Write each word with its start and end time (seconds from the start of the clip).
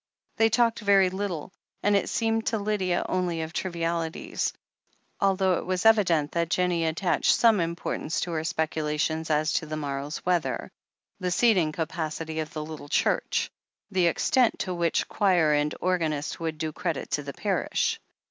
They 0.37 0.49
talked 0.49 0.79
very 0.79 1.11
little, 1.11 1.51
and, 1.83 1.95
it 1.95 2.09
seemed 2.09 2.47
to 2.47 2.57
Lydia, 2.57 3.05
only 3.07 3.41
of 3.43 3.53
trivialities, 3.53 4.51
although 5.19 5.59
it 5.59 5.65
was 5.67 5.85
evident 5.85 6.31
that 6.31 6.49
Jennie 6.49 6.85
at 6.85 6.95
tached 6.95 7.35
some 7.35 7.59
importance 7.59 8.19
to 8.21 8.31
her 8.31 8.43
speculations 8.43 9.29
as 9.29 9.53
to 9.53 9.67
the 9.67 9.77
morrow's 9.77 10.25
weather, 10.25 10.71
the 11.19 11.29
seating 11.29 11.71
capacity 11.71 12.39
of 12.39 12.51
the 12.51 12.65
little 12.65 12.87
THE 12.87 12.95
HEEL 12.95 13.11
OF 13.13 13.17
ACHILLES 13.19 13.49
479 13.49 13.49
church, 13.51 13.51
the 13.91 14.07
extent 14.07 14.59
to 14.65 14.73
which 14.73 15.07
choir 15.07 15.53
and 15.53 15.75
organist 15.79 16.39
would 16.39 16.57
do 16.57 16.71
credit 16.71 17.11
to 17.11 17.21
the 17.21 17.33
parish. 17.33 17.99